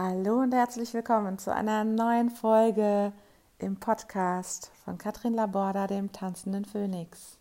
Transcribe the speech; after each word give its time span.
Hallo 0.00 0.42
und 0.42 0.54
herzlich 0.54 0.94
willkommen 0.94 1.40
zu 1.40 1.52
einer 1.52 1.82
neuen 1.82 2.30
Folge 2.30 3.12
im 3.58 3.80
Podcast 3.80 4.70
von 4.84 4.96
Katrin 4.96 5.34
Laborda, 5.34 5.88
dem 5.88 6.12
tanzenden 6.12 6.64
Phönix. 6.64 7.36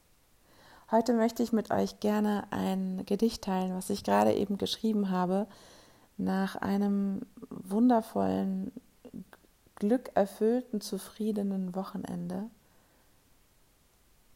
Heute 0.89 1.13
möchte 1.13 1.43
ich 1.43 1.53
mit 1.53 1.69
euch 1.69 1.99
gerne 1.99 2.47
ein 2.49 3.05
Gedicht 3.05 3.43
teilen, 3.43 3.75
was 3.75 3.91
ich 3.91 4.03
gerade 4.03 4.33
eben 4.33 4.57
geschrieben 4.57 5.11
habe, 5.11 5.45
nach 6.17 6.55
einem 6.55 7.21
wundervollen, 7.51 8.71
glückerfüllten, 9.75 10.81
zufriedenen 10.81 11.75
Wochenende. 11.75 12.49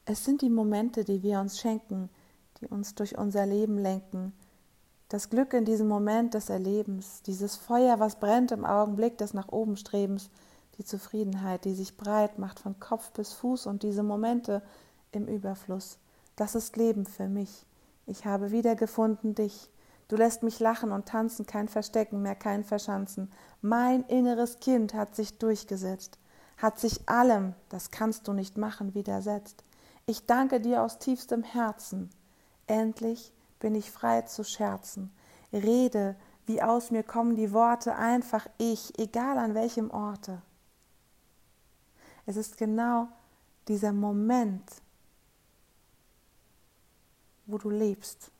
Es 0.05 0.25
sind 0.25 0.43
die 0.43 0.51
Momente, 0.51 1.05
die 1.05 1.23
wir 1.23 1.39
uns 1.39 1.59
schenken, 1.59 2.11
die 2.61 2.67
uns 2.67 2.93
durch 2.93 3.17
unser 3.17 3.47
Leben 3.47 3.79
lenken, 3.79 4.31
das 5.11 5.29
Glück 5.29 5.53
in 5.53 5.65
diesem 5.65 5.89
Moment 5.89 6.35
des 6.35 6.49
Erlebens, 6.49 7.21
dieses 7.23 7.57
Feuer, 7.57 7.99
was 7.99 8.15
brennt 8.15 8.53
im 8.53 8.63
Augenblick 8.63 9.17
des 9.17 9.33
nach 9.33 9.49
oben 9.49 9.75
Strebens, 9.75 10.29
die 10.77 10.85
Zufriedenheit, 10.85 11.65
die 11.65 11.73
sich 11.73 11.97
breit 11.97 12.39
macht 12.39 12.61
von 12.61 12.79
Kopf 12.79 13.11
bis 13.11 13.33
Fuß 13.33 13.65
und 13.65 13.83
diese 13.83 14.03
Momente 14.03 14.61
im 15.11 15.27
Überfluss. 15.27 15.97
Das 16.37 16.55
ist 16.55 16.77
Leben 16.77 17.05
für 17.05 17.27
mich. 17.27 17.65
Ich 18.05 18.25
habe 18.25 18.51
wiedergefunden 18.51 19.35
dich. 19.35 19.69
Du 20.07 20.15
lässt 20.15 20.43
mich 20.43 20.61
lachen 20.61 20.93
und 20.93 21.07
tanzen, 21.07 21.45
kein 21.45 21.67
Verstecken 21.67 22.21
mehr, 22.21 22.35
kein 22.35 22.63
Verschanzen. 22.63 23.29
Mein 23.61 24.03
inneres 24.03 24.61
Kind 24.61 24.93
hat 24.93 25.17
sich 25.17 25.37
durchgesetzt, 25.37 26.19
hat 26.55 26.79
sich 26.79 27.09
allem, 27.09 27.53
das 27.67 27.91
kannst 27.91 28.29
du 28.29 28.33
nicht 28.33 28.57
machen, 28.57 28.95
widersetzt. 28.95 29.65
Ich 30.05 30.25
danke 30.25 30.61
dir 30.61 30.81
aus 30.81 30.99
tiefstem 30.99 31.43
Herzen. 31.43 32.09
Endlich 32.65 33.33
bin 33.61 33.75
ich 33.75 33.89
frei 33.89 34.23
zu 34.23 34.43
scherzen. 34.43 35.11
Rede, 35.53 36.17
wie 36.45 36.61
aus 36.61 36.91
mir 36.91 37.03
kommen 37.03 37.37
die 37.37 37.53
Worte, 37.53 37.95
einfach 37.95 38.47
ich, 38.57 38.97
egal 38.99 39.37
an 39.37 39.53
welchem 39.53 39.89
Orte. 39.89 40.41
Es 42.25 42.35
ist 42.35 42.57
genau 42.57 43.07
dieser 43.67 43.93
Moment, 43.93 44.69
wo 47.45 47.57
du 47.57 47.69
lebst, 47.69 48.31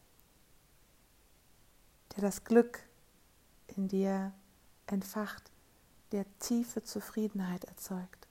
der 2.15 2.23
das 2.23 2.43
Glück 2.43 2.83
in 3.67 3.87
dir 3.87 4.33
entfacht, 4.87 5.51
der 6.11 6.25
tiefe 6.39 6.83
Zufriedenheit 6.83 7.63
erzeugt. 7.65 8.27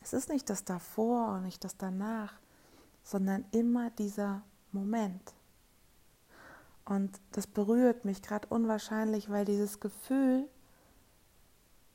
Es 0.00 0.12
ist 0.12 0.28
nicht 0.28 0.48
das 0.50 0.64
davor 0.64 1.34
und 1.34 1.42
nicht 1.42 1.64
das 1.64 1.76
danach, 1.76 2.34
sondern 3.02 3.44
immer 3.50 3.90
dieser 3.90 4.42
Moment. 4.72 5.34
Und 6.86 7.20
das 7.32 7.48
berührt 7.48 8.04
mich 8.04 8.22
gerade 8.22 8.46
unwahrscheinlich, 8.48 9.28
weil 9.28 9.44
dieses 9.44 9.80
Gefühl, 9.80 10.48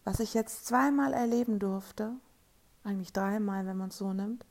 was 0.04 0.20
ich 0.20 0.34
jetzt 0.34 0.66
zweimal 0.66 1.14
erleben 1.14 1.60
durfte, 1.60 2.12
eigentlich 2.84 3.14
dreimal, 3.14 3.66
wenn 3.66 3.78
man 3.78 3.90
es 3.90 3.98
so 3.98 4.12
nimmt, 4.12 4.46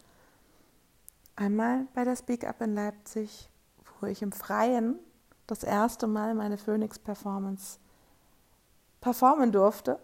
einmal 1.37 1.87
bei 1.95 2.05
der 2.05 2.17
Speak 2.17 2.45
Up 2.45 2.63
in 2.63 2.75
Leipzig, 2.75 3.51
wo 4.01 4.07
ich 4.07 4.23
im 4.23 4.33
Freien 4.33 4.99
das 5.47 5.63
erste 5.63 6.07
Mal 6.07 6.35
meine 6.35 6.57
Phoenix 6.57 6.99
Performance 6.99 7.79
performen 9.03 9.53
durfte 9.53 9.99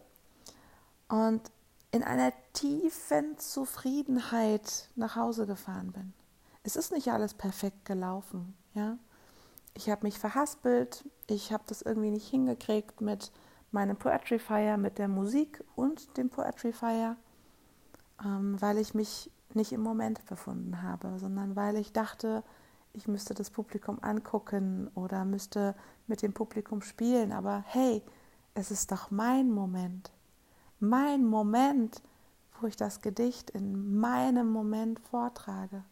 und 1.09 1.51
in 1.93 2.03
einer 2.03 2.33
tiefen 2.53 3.39
Zufriedenheit 3.39 4.91
nach 4.97 5.17
Hause 5.17 5.47
gefahren 5.47 5.93
bin. 5.93 6.13
Es 6.63 6.77
ist 6.77 6.93
nicht 6.93 7.11
alles 7.11 7.33
perfekt 7.33 7.85
gelaufen, 7.87 8.55
ja 8.75 8.99
ich 9.77 9.91
habe 9.91 10.07
mich 10.07 10.19
verhaspelt, 10.19 11.05
ich 11.29 11.53
habe 11.53 11.65
das 11.67 11.83
irgendwie 11.83 12.11
nicht 12.11 12.29
hingekriegt 12.29 13.01
mit 13.01 13.31
meinem 13.71 13.97
Poetry 13.97 14.39
Fire, 14.39 14.79
mit 14.79 14.99
der 14.99 15.09
Musik 15.09 15.63
und 15.75 16.17
dem 16.17 16.31
Poetry 16.31 16.73
Fire, 16.73 17.17
ähm, 18.25 18.61
weil 18.61 18.79
ich 18.79 18.95
mich 18.95 19.31
nicht 19.55 19.73
im 19.73 19.83
Moment 19.83 20.25
befunden 20.27 20.83
habe, 20.83 21.19
sondern 21.19 21.57
weil 21.57 21.77
ich 21.77 21.93
dachte, 21.93 22.43
ich 22.95 23.07
müsste 23.07 23.35
das 23.35 23.51
Publikum 23.51 23.99
angucken 24.01 24.91
oder 24.95 25.25
müsste 25.25 25.75
mit 26.07 26.23
dem 26.23 26.33
Publikum 26.33 26.81
spielen. 26.81 27.33
Aber 27.33 27.63
hey, 27.67 28.03
es 28.55 28.71
ist 28.71 28.91
doch 28.91 29.11
mein 29.11 29.51
Moment. 29.51 30.11
Mein 30.81 31.27
Moment, 31.27 32.03
wo 32.59 32.67
ich 32.67 32.77
das 32.77 33.03
Gedicht 33.03 33.51
in 33.51 33.99
meinem 33.99 34.51
Moment 34.51 34.99
vortrage. 35.01 35.85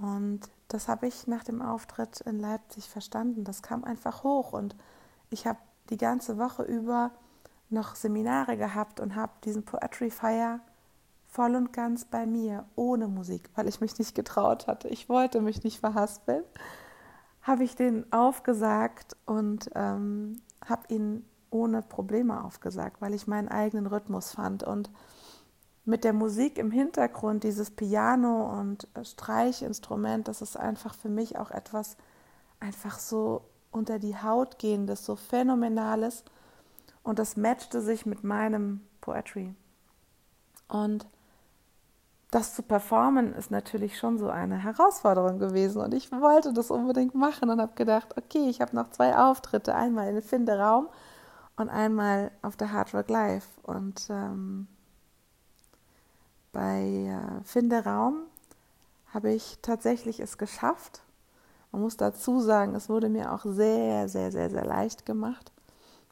Und 0.00 0.48
das 0.72 0.88
habe 0.88 1.06
ich 1.06 1.26
nach 1.26 1.44
dem 1.44 1.62
Auftritt 1.62 2.20
in 2.20 2.38
Leipzig 2.38 2.88
verstanden. 2.88 3.44
Das 3.44 3.62
kam 3.62 3.84
einfach 3.84 4.22
hoch 4.22 4.52
und 4.52 4.76
ich 5.28 5.46
habe 5.46 5.58
die 5.90 5.96
ganze 5.96 6.38
Woche 6.38 6.62
über 6.62 7.10
noch 7.68 7.94
Seminare 7.94 8.56
gehabt 8.56 9.00
und 9.00 9.14
habe 9.14 9.32
diesen 9.44 9.64
Poetry 9.64 10.10
Fire 10.10 10.60
voll 11.26 11.54
und 11.54 11.72
ganz 11.72 12.04
bei 12.04 12.26
mir, 12.26 12.64
ohne 12.74 13.06
Musik, 13.06 13.50
weil 13.54 13.68
ich 13.68 13.80
mich 13.80 13.98
nicht 13.98 14.14
getraut 14.14 14.66
hatte. 14.66 14.88
Ich 14.88 15.08
wollte 15.08 15.40
mich 15.40 15.62
nicht 15.62 15.78
verhaspeln. 15.78 16.44
Habe 17.42 17.64
ich 17.64 17.76
den 17.76 18.12
aufgesagt 18.12 19.16
und 19.26 19.70
ähm, 19.74 20.40
habe 20.64 20.82
ihn 20.88 21.24
ohne 21.50 21.82
Probleme 21.82 22.44
aufgesagt, 22.44 23.00
weil 23.00 23.14
ich 23.14 23.26
meinen 23.26 23.48
eigenen 23.48 23.86
Rhythmus 23.86 24.32
fand 24.32 24.62
und 24.62 24.90
mit 25.84 26.04
der 26.04 26.12
Musik 26.12 26.58
im 26.58 26.70
Hintergrund, 26.70 27.44
dieses 27.44 27.70
Piano 27.70 28.58
und 28.58 28.86
Streichinstrument, 29.02 30.28
das 30.28 30.42
ist 30.42 30.56
einfach 30.56 30.94
für 30.94 31.08
mich 31.08 31.38
auch 31.38 31.50
etwas 31.50 31.96
einfach 32.60 32.98
so 32.98 33.42
unter 33.70 33.98
die 33.98 34.16
Haut 34.16 34.58
gehendes, 34.58 35.04
so 35.04 35.16
phänomenales. 35.16 36.24
Und 37.02 37.18
das 37.18 37.36
matchte 37.36 37.80
sich 37.80 38.04
mit 38.04 38.24
meinem 38.24 38.80
Poetry. 39.00 39.54
Und 40.68 41.06
das 42.30 42.54
zu 42.54 42.62
performen 42.62 43.34
ist 43.34 43.50
natürlich 43.50 43.98
schon 43.98 44.18
so 44.18 44.28
eine 44.28 44.56
Herausforderung 44.56 45.38
gewesen. 45.38 45.82
Und 45.82 45.94
ich 45.94 46.12
wollte 46.12 46.52
das 46.52 46.70
unbedingt 46.70 47.14
machen 47.14 47.50
und 47.50 47.60
habe 47.60 47.74
gedacht, 47.74 48.16
okay, 48.16 48.48
ich 48.48 48.60
habe 48.60 48.76
noch 48.76 48.90
zwei 48.90 49.16
Auftritte, 49.16 49.74
einmal 49.74 50.08
in 50.08 50.22
Finde 50.22 50.58
Raum 50.58 50.88
und 51.56 51.68
einmal 51.68 52.30
auf 52.42 52.56
der 52.56 52.72
Hard 52.72 52.94
Rock 52.94 53.08
Live. 53.08 53.48
Und 53.62 54.06
ähm, 54.10 54.68
bei 56.52 56.82
äh, 56.82 57.44
Finde 57.44 57.84
Raum 57.84 58.22
habe 59.12 59.32
ich 59.32 59.58
tatsächlich 59.62 60.20
es 60.20 60.38
geschafft. 60.38 61.02
Man 61.72 61.82
muss 61.82 61.96
dazu 61.96 62.40
sagen, 62.40 62.74
es 62.74 62.88
wurde 62.88 63.08
mir 63.08 63.32
auch 63.32 63.44
sehr, 63.44 64.08
sehr, 64.08 64.32
sehr, 64.32 64.50
sehr 64.50 64.64
leicht 64.64 65.06
gemacht. 65.06 65.52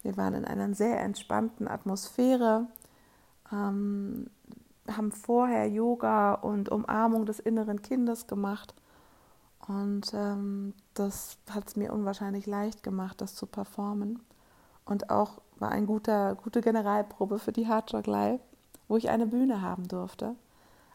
Wir 0.02 0.16
waren 0.16 0.34
in 0.34 0.44
einer 0.44 0.72
sehr 0.74 1.00
entspannten 1.00 1.66
Atmosphäre, 1.68 2.66
ähm, 3.52 4.30
haben 4.88 5.12
vorher 5.12 5.68
Yoga 5.68 6.34
und 6.34 6.68
Umarmung 6.68 7.26
des 7.26 7.40
inneren 7.40 7.82
Kindes 7.82 8.26
gemacht. 8.26 8.74
Und 9.66 10.12
ähm, 10.14 10.72
das 10.94 11.36
hat 11.50 11.68
es 11.68 11.76
mir 11.76 11.92
unwahrscheinlich 11.92 12.46
leicht 12.46 12.82
gemacht, 12.82 13.20
das 13.20 13.34
zu 13.34 13.46
performen. 13.46 14.20
Und 14.84 15.10
auch 15.10 15.40
war 15.58 15.70
eine 15.70 15.84
gute 15.86 16.60
Generalprobe 16.62 17.38
für 17.38 17.52
die 17.52 17.66
Hard 17.66 18.06
Live 18.06 18.40
wo 18.88 18.96
ich 18.96 19.10
eine 19.10 19.26
Bühne 19.26 19.62
haben 19.62 19.86
durfte. 19.86 20.34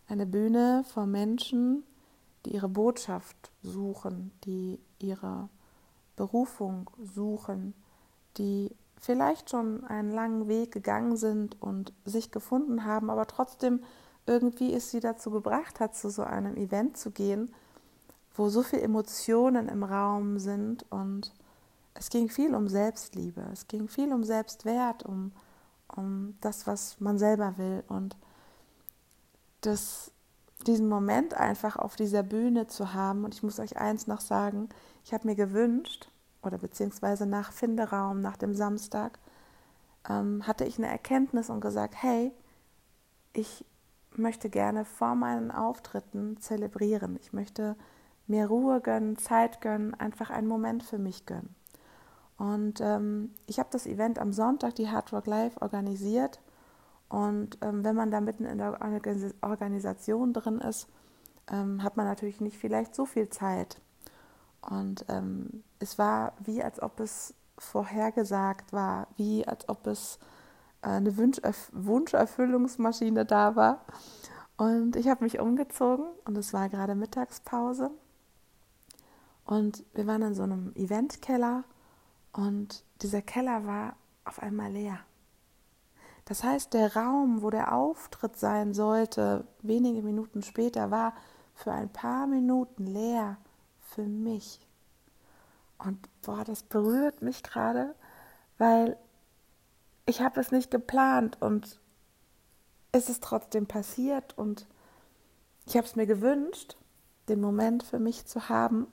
Eine 0.07 0.25
Bühne 0.25 0.83
vor 0.93 1.05
Menschen, 1.05 1.83
die 2.45 2.53
ihre 2.53 2.69
Botschaft 2.69 3.51
suchen, 3.61 4.31
die 4.43 4.79
ihre 4.99 5.49
Berufung 6.15 6.89
suchen, 7.01 7.73
die 8.37 8.75
vielleicht 8.99 9.49
schon 9.49 9.83
einen 9.85 10.11
langen 10.11 10.47
Weg 10.47 10.71
gegangen 10.71 11.17
sind 11.17 11.61
und 11.61 11.93
sich 12.05 12.31
gefunden 12.31 12.85
haben, 12.85 13.09
aber 13.09 13.27
trotzdem 13.27 13.83
irgendwie 14.25 14.73
es 14.73 14.91
sie 14.91 14.99
dazu 14.99 15.31
gebracht 15.31 15.79
hat, 15.79 15.95
zu 15.95 16.09
so 16.09 16.23
einem 16.23 16.55
Event 16.55 16.97
zu 16.97 17.11
gehen, 17.11 17.53
wo 18.35 18.49
so 18.49 18.63
viele 18.63 18.81
Emotionen 18.83 19.67
im 19.67 19.83
Raum 19.83 20.39
sind 20.39 20.85
und 20.89 21.33
es 21.93 22.09
ging 22.09 22.29
viel 22.29 22.55
um 22.55 22.67
Selbstliebe, 22.67 23.43
es 23.51 23.67
ging 23.67 23.87
viel 23.87 24.11
um 24.13 24.23
Selbstwert, 24.23 25.03
um 25.03 25.31
um 25.95 26.37
das, 26.41 26.67
was 26.67 26.99
man 26.99 27.17
selber 27.17 27.57
will. 27.57 27.83
Und 27.87 28.15
das, 29.61 30.11
diesen 30.65 30.87
Moment 30.87 31.33
einfach 31.33 31.75
auf 31.75 31.95
dieser 31.95 32.23
Bühne 32.23 32.67
zu 32.67 32.93
haben. 32.93 33.23
Und 33.23 33.33
ich 33.33 33.43
muss 33.43 33.59
euch 33.59 33.77
eins 33.77 34.07
noch 34.07 34.21
sagen, 34.21 34.69
ich 35.03 35.13
habe 35.13 35.27
mir 35.27 35.35
gewünscht, 35.35 36.09
oder 36.41 36.57
beziehungsweise 36.57 37.25
nach 37.25 37.51
Finderaum, 37.51 38.21
nach 38.21 38.37
dem 38.37 38.53
Samstag, 38.53 39.19
ähm, 40.09 40.45
hatte 40.45 40.65
ich 40.65 40.77
eine 40.77 40.87
Erkenntnis 40.87 41.49
und 41.49 41.61
gesagt, 41.61 41.95
hey, 42.01 42.33
ich 43.33 43.65
möchte 44.15 44.49
gerne 44.49 44.85
vor 44.85 45.15
meinen 45.15 45.51
Auftritten 45.51 46.37
zelebrieren. 46.39 47.17
Ich 47.21 47.33
möchte 47.33 47.75
mir 48.27 48.47
Ruhe 48.47 48.81
gönnen, 48.81 49.17
Zeit 49.17 49.61
gönnen, 49.61 49.93
einfach 49.95 50.29
einen 50.29 50.47
Moment 50.47 50.83
für 50.83 50.97
mich 50.97 51.25
gönnen. 51.25 51.55
Und 52.37 52.81
ähm, 52.81 53.31
ich 53.45 53.59
habe 53.59 53.69
das 53.71 53.85
Event 53.85 54.19
am 54.19 54.33
Sonntag, 54.33 54.75
die 54.75 54.89
Hard 54.89 55.13
Rock 55.13 55.27
Live, 55.27 55.61
organisiert. 55.61 56.41
Und 57.09 57.57
ähm, 57.61 57.83
wenn 57.83 57.95
man 57.95 58.11
da 58.11 58.21
mitten 58.21 58.45
in 58.45 58.57
der 58.57 58.79
Organisation 59.41 60.33
drin 60.33 60.59
ist, 60.59 60.87
ähm, 61.51 61.83
hat 61.83 61.97
man 61.97 62.07
natürlich 62.07 62.41
nicht 62.41 62.57
vielleicht 62.57 62.95
so 62.95 63.05
viel 63.05 63.29
Zeit. 63.29 63.79
Und 64.61 65.05
ähm, 65.09 65.63
es 65.79 65.99
war 65.99 66.33
wie, 66.43 66.63
als 66.63 66.81
ob 66.81 66.99
es 66.99 67.35
vorhergesagt 67.57 68.73
war, 68.73 69.07
wie 69.17 69.47
als 69.47 69.69
ob 69.69 69.87
es 69.87 70.19
äh, 70.81 70.89
eine 70.89 71.15
Wunscherfüllungsmaschine 71.17 73.25
da 73.25 73.55
war. 73.55 73.85
Und 74.57 74.95
ich 74.95 75.07
habe 75.07 75.23
mich 75.23 75.39
umgezogen 75.39 76.05
und 76.25 76.37
es 76.37 76.53
war 76.53 76.69
gerade 76.69 76.93
Mittagspause. 76.95 77.91
Und 79.45 79.83
wir 79.93 80.07
waren 80.07 80.21
in 80.21 80.35
so 80.35 80.43
einem 80.43 80.71
Eventkeller 80.75 81.63
und 82.33 82.83
dieser 83.01 83.21
Keller 83.21 83.65
war 83.65 83.95
auf 84.25 84.41
einmal 84.41 84.71
leer. 84.71 84.99
Das 86.25 86.43
heißt, 86.43 86.73
der 86.73 86.95
Raum, 86.95 87.41
wo 87.41 87.49
der 87.49 87.73
Auftritt 87.73 88.37
sein 88.37 88.73
sollte, 88.73 89.45
wenige 89.61 90.01
Minuten 90.01 90.41
später, 90.41 90.89
war 90.89 91.13
für 91.53 91.71
ein 91.71 91.89
paar 91.89 92.27
Minuten 92.27 92.87
leer 92.87 93.37
für 93.79 94.03
mich. 94.03 94.59
Und 95.77 95.99
boah, 96.21 96.43
das 96.43 96.63
berührt 96.63 97.21
mich 97.21 97.43
gerade, 97.43 97.93
weil 98.57 98.97
ich 100.05 100.21
habe 100.21 100.39
es 100.39 100.51
nicht 100.51 100.71
geplant 100.71 101.41
und 101.41 101.79
es 102.91 103.09
ist 103.09 103.23
trotzdem 103.23 103.67
passiert 103.67 104.37
und 104.37 104.67
ich 105.65 105.75
habe 105.75 105.85
es 105.85 105.95
mir 105.95 106.05
gewünscht, 106.05 106.77
den 107.29 107.41
Moment 107.41 107.83
für 107.83 107.99
mich 107.99 108.25
zu 108.25 108.49
haben. 108.49 108.87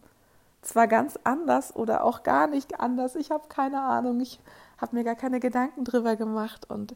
Zwar 0.63 0.87
ganz 0.87 1.19
anders 1.25 1.75
oder 1.75 2.05
auch 2.05 2.23
gar 2.23 2.47
nicht 2.47 2.81
anders, 2.81 3.17
ich 3.17 3.31
habe 3.31 3.49
keine 3.49 3.81
Ahnung, 3.81 4.21
ich 4.21 4.41
habe 4.79 4.97
mir 4.97 5.05
gar 5.05 5.15
keine 5.15 5.41
Gedanken 5.41 5.85
drüber 5.85 6.17
gemacht 6.17 6.69
und 6.69 6.95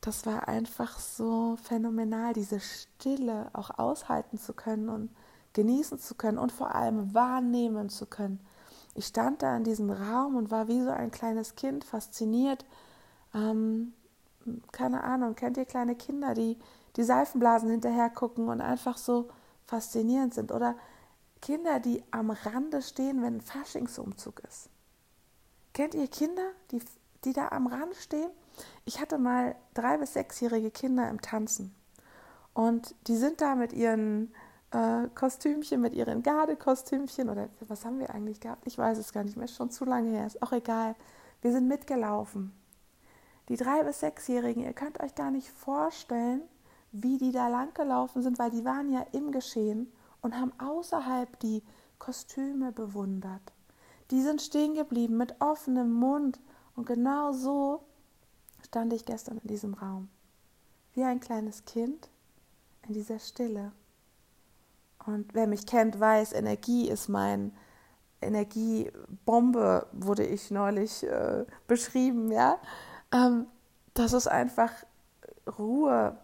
das 0.00 0.24
war 0.26 0.48
einfach 0.48 0.98
so 0.98 1.58
phänomenal, 1.62 2.32
diese 2.32 2.60
Stille 2.60 3.50
auch 3.52 3.78
aushalten 3.78 4.38
zu 4.38 4.54
können 4.54 4.88
und 4.88 5.10
genießen 5.52 5.98
zu 5.98 6.14
können 6.14 6.38
und 6.38 6.52
vor 6.52 6.74
allem 6.74 7.12
wahrnehmen 7.12 7.88
zu 7.88 8.06
können. 8.06 8.40
Ich 8.94 9.06
stand 9.06 9.42
da 9.42 9.56
in 9.56 9.64
diesem 9.64 9.90
Raum 9.90 10.36
und 10.36 10.50
war 10.50 10.68
wie 10.68 10.82
so 10.82 10.90
ein 10.90 11.10
kleines 11.10 11.54
Kind, 11.54 11.84
fasziniert. 11.84 12.64
Ähm, 13.34 13.92
keine 14.72 15.04
Ahnung, 15.04 15.34
kennt 15.34 15.56
ihr 15.56 15.64
kleine 15.64 15.94
Kinder, 15.94 16.34
die 16.34 16.56
die 16.96 17.02
Seifenblasen 17.02 17.70
hinterher 17.70 18.10
gucken 18.10 18.48
und 18.48 18.60
einfach 18.60 18.96
so 18.96 19.28
faszinierend 19.66 20.34
sind? 20.34 20.50
Oder 20.50 20.76
Kinder, 21.40 21.80
die 21.80 22.02
am 22.10 22.30
Rande 22.30 22.82
stehen, 22.82 23.22
wenn 23.22 23.36
ein 23.36 23.40
Faschingsumzug 23.40 24.40
ist? 24.40 24.68
Kennt 25.72 25.94
ihr 25.94 26.08
Kinder, 26.08 26.50
die, 26.70 26.82
die 27.24 27.32
da 27.32 27.48
am 27.48 27.66
Rand 27.66 27.94
stehen? 27.96 28.30
Ich 28.84 29.00
hatte 29.00 29.18
mal 29.18 29.54
drei- 29.74 29.98
bis 29.98 30.14
sechsjährige 30.14 30.70
Kinder 30.70 31.08
im 31.08 31.20
Tanzen. 31.20 31.74
Und 32.52 32.94
die 33.06 33.16
sind 33.16 33.40
da 33.40 33.54
mit 33.54 33.72
ihren 33.72 34.34
äh, 34.72 35.08
Kostümchen, 35.14 35.80
mit 35.80 35.94
ihren 35.94 36.22
Gardekostümchen 36.22 37.30
oder 37.30 37.48
was 37.68 37.84
haben 37.84 37.98
wir 38.00 38.10
eigentlich 38.10 38.40
gehabt? 38.40 38.66
Ich 38.66 38.76
weiß 38.76 38.98
es 38.98 39.12
gar 39.12 39.24
nicht 39.24 39.36
mehr, 39.36 39.48
schon 39.48 39.70
zu 39.70 39.84
lange 39.84 40.10
her, 40.10 40.26
ist 40.26 40.42
auch 40.42 40.52
egal. 40.52 40.94
Wir 41.42 41.52
sind 41.52 41.68
mitgelaufen. 41.68 42.52
Die 43.48 43.56
drei- 43.56 43.82
bis 43.84 44.00
sechsjährigen, 44.00 44.62
ihr 44.62 44.74
könnt 44.74 45.00
euch 45.00 45.14
gar 45.14 45.30
nicht 45.30 45.48
vorstellen, 45.48 46.42
wie 46.92 47.18
die 47.18 47.32
da 47.32 47.48
langgelaufen 47.48 48.22
sind, 48.22 48.38
weil 48.38 48.50
die 48.50 48.64
waren 48.64 48.92
ja 48.92 49.06
im 49.12 49.32
Geschehen 49.32 49.90
und 50.22 50.34
haben 50.34 50.52
außerhalb 50.58 51.38
die 51.40 51.62
Kostüme 51.98 52.72
bewundert. 52.72 53.52
Die 54.10 54.22
sind 54.22 54.42
stehen 54.42 54.74
geblieben 54.74 55.16
mit 55.16 55.40
offenem 55.40 55.92
Mund 55.92 56.40
und 56.74 56.86
genau 56.86 57.32
so 57.32 57.84
stand 58.64 58.92
ich 58.92 59.04
gestern 59.04 59.38
in 59.38 59.48
diesem 59.48 59.74
Raum. 59.74 60.08
Wie 60.94 61.04
ein 61.04 61.20
kleines 61.20 61.64
Kind 61.64 62.08
in 62.88 62.94
dieser 62.94 63.18
Stille. 63.18 63.72
Und 65.06 65.34
wer 65.34 65.46
mich 65.46 65.66
kennt, 65.66 65.98
weiß, 65.98 66.32
Energie 66.32 66.88
ist 66.88 67.08
mein 67.08 67.52
Energiebombe, 68.20 69.86
wurde 69.92 70.26
ich 70.26 70.50
neulich 70.50 71.04
äh, 71.04 71.46
beschrieben, 71.66 72.30
ja. 72.32 72.58
Ähm, 73.12 73.46
das 73.94 74.12
ist 74.12 74.28
einfach 74.28 74.72
Ruhe 75.58 76.16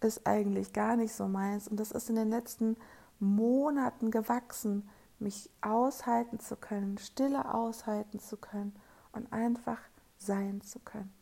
ist 0.00 0.26
eigentlich 0.26 0.72
gar 0.72 0.96
nicht 0.96 1.12
so 1.12 1.28
meins. 1.28 1.68
Und 1.68 1.78
das 1.78 1.90
ist 1.90 2.08
in 2.08 2.16
den 2.16 2.30
letzten 2.30 2.76
Monaten 3.20 4.10
gewachsen, 4.10 4.88
mich 5.18 5.50
aushalten 5.60 6.40
zu 6.40 6.56
können, 6.56 6.98
Stille 6.98 7.54
aushalten 7.54 8.18
zu 8.18 8.36
können 8.36 8.74
und 9.12 9.32
einfach 9.32 9.78
sein 10.18 10.60
zu 10.62 10.78
können. 10.78 11.12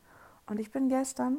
Und 0.47 0.59
ich 0.61 0.71
bin 0.71 0.89
gestern 0.89 1.39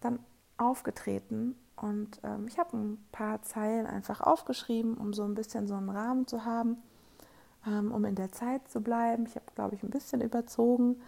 dann 0.00 0.18
aufgetreten 0.56 1.56
und 1.76 2.20
ähm, 2.22 2.46
ich 2.46 2.58
habe 2.58 2.76
ein 2.76 3.04
paar 3.10 3.42
Zeilen 3.42 3.86
einfach 3.86 4.20
aufgeschrieben, 4.20 4.96
um 4.96 5.12
so 5.12 5.24
ein 5.24 5.34
bisschen 5.34 5.66
so 5.66 5.74
einen 5.74 5.90
Rahmen 5.90 6.26
zu 6.26 6.44
haben, 6.44 6.78
ähm, 7.66 7.92
um 7.92 8.04
in 8.04 8.14
der 8.14 8.32
Zeit 8.32 8.68
zu 8.68 8.80
bleiben. 8.80 9.26
Ich 9.26 9.36
habe, 9.36 9.46
glaube 9.54 9.74
ich, 9.74 9.82
ein 9.82 9.90
bisschen 9.90 10.20
überzogen, 10.20 11.00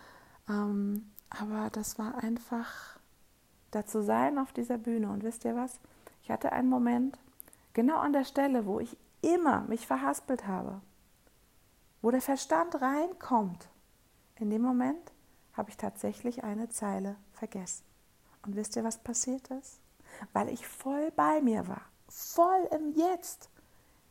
ähm, 0.49 1.11
aber 1.31 1.71
das 1.71 1.99
war 1.99 2.23
einfach 2.23 2.99
da 3.71 3.85
zu 3.85 4.03
sein 4.03 4.39
auf 4.39 4.53
dieser 4.53 4.79
Bühne. 4.79 5.11
Und 5.11 5.23
wisst 5.23 5.45
ihr 5.45 5.55
was? 5.55 5.81
Ich 6.23 6.31
hatte 6.31 6.53
einen 6.53 6.69
Moment, 6.69 7.19
genau 7.77 7.99
an 7.99 8.15
der 8.15 8.25
Stelle, 8.25 8.65
wo 8.65 8.81
ich 8.81 8.97
immer 9.21 9.61
mich 9.69 9.87
verhaspelt 9.87 10.47
habe, 10.47 10.81
wo 12.01 12.11
der 12.11 12.23
Verstand 12.23 12.81
reinkommt. 12.81 13.69
In 14.37 14.49
dem 14.49 14.63
Moment 14.63 15.13
habe 15.53 15.69
ich 15.69 15.77
tatsächlich 15.77 16.43
eine 16.43 16.71
Zeile 16.71 17.17
vergessen. 17.33 17.85
Und 18.47 18.57
wisst 18.57 18.77
ihr, 18.77 18.85
was 18.85 18.99
passiert 18.99 19.49
ist? 19.49 19.79
Weil 20.33 20.49
ich 20.49 20.67
voll 20.67 21.11
bei 21.11 21.43
mir 21.43 21.69
war, 21.69 21.83
voll 22.09 22.67
im 22.73 22.93
Jetzt. 22.93 23.51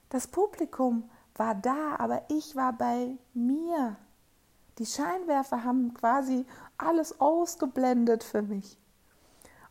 Das 0.09 0.27
Publikum 0.27 1.09
war 1.33 1.55
da, 1.55 1.95
aber 1.97 2.21
ich 2.29 2.55
war 2.55 2.73
bei 2.73 3.17
mir. 3.33 3.95
Die 4.77 4.85
Scheinwerfer 4.85 5.63
haben 5.63 5.91
quasi 5.95 6.45
alles 6.77 7.19
ausgeblendet 7.19 8.23
für 8.23 8.43
mich. 8.43 8.77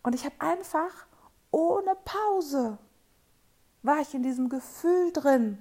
Und 0.02 0.16
ich 0.16 0.24
habe 0.24 0.34
einfach 0.40 1.06
ohne 1.52 1.94
Pause 2.04 2.78
war 3.84 4.00
ich 4.00 4.14
in 4.14 4.22
diesem 4.22 4.48
Gefühl 4.48 5.12
drin. 5.12 5.58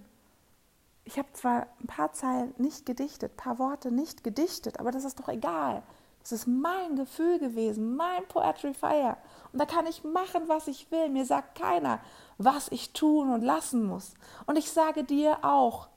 Ich 1.04 1.20
habe 1.20 1.32
zwar 1.34 1.68
ein 1.82 1.88
paar 1.88 2.14
Zeilen 2.14 2.54
nicht 2.58 2.86
gedichtet, 2.86 3.34
ein 3.34 3.38
paar 3.38 3.60
Worte 3.60 3.92
nicht 3.92 4.24
gedichtet, 4.24 4.80
aber 4.80 4.92
das 4.92 5.04
ist 5.04 5.20
doch 5.20 5.28
egal. 5.28 5.84
Es 6.24 6.32
ist 6.32 6.48
mein 6.48 6.96
Gefühl 6.96 7.38
gewesen, 7.38 7.98
mein 7.98 8.26
Poetry 8.30 8.74
Fire. 8.74 9.18
Und 9.52 9.60
da 9.60 9.66
kann 9.66 9.86
ich 9.86 10.06
machen, 10.06 10.44
was 10.48 10.70
ich 10.70 10.90
will. 10.90 11.10
Mir 11.10 11.26
sagt 11.26 11.60
keiner, 11.60 12.00
was 12.38 12.70
ich 12.70 12.94
tun 12.94 13.30
und 13.30 13.42
lassen 13.42 13.86
muss. 13.86 14.14
Und 14.46 14.58
ich 14.58 14.72
sage 14.72 15.04
dir 15.04 15.40
auch, 15.44 15.90